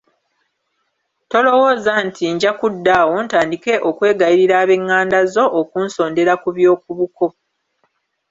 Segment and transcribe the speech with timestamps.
[1.29, 7.27] Tolowooza nti nja kudda awo ntandike okwegayirira ab’eŋŋanda zo okunsondera ku by’oku buko.